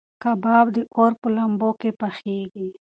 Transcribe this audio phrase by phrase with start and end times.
[0.23, 2.69] کباب د اور په لمبو کې پخېږي.